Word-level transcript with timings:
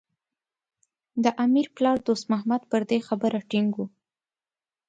د 1.23 1.25
امیر 1.45 1.67
پلار 1.75 1.97
دوست 2.07 2.25
محمد 2.31 2.61
پر 2.71 2.81
دې 2.89 2.99
خبره 3.07 3.39
ټینګ 3.49 3.71
و. 3.77 3.81